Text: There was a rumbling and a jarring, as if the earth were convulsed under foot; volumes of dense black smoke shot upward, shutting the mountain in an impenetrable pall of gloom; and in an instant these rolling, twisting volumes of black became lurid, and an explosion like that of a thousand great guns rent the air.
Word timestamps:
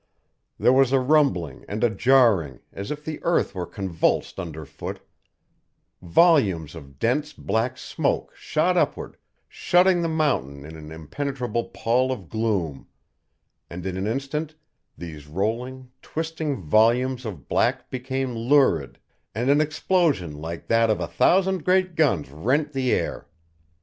There 0.57 0.73
was 0.73 0.91
a 0.91 0.99
rumbling 0.99 1.63
and 1.67 1.83
a 1.83 1.89
jarring, 1.91 2.61
as 2.73 2.89
if 2.89 3.05
the 3.05 3.19
earth 3.21 3.53
were 3.53 3.67
convulsed 3.67 4.39
under 4.39 4.65
foot; 4.65 4.99
volumes 6.01 6.73
of 6.73 6.97
dense 6.97 7.33
black 7.33 7.77
smoke 7.77 8.33
shot 8.35 8.77
upward, 8.77 9.15
shutting 9.47 10.01
the 10.01 10.07
mountain 10.07 10.65
in 10.65 10.75
an 10.75 10.91
impenetrable 10.91 11.65
pall 11.65 12.11
of 12.11 12.29
gloom; 12.29 12.87
and 13.69 13.85
in 13.85 13.95
an 13.95 14.07
instant 14.07 14.55
these 14.97 15.27
rolling, 15.27 15.91
twisting 16.01 16.59
volumes 16.63 17.23
of 17.23 17.47
black 17.47 17.91
became 17.91 18.33
lurid, 18.33 18.97
and 19.35 19.51
an 19.51 19.61
explosion 19.61 20.33
like 20.35 20.65
that 20.65 20.89
of 20.89 20.99
a 20.99 21.05
thousand 21.05 21.63
great 21.63 21.93
guns 21.93 22.27
rent 22.31 22.73
the 22.73 22.91
air. 22.91 23.27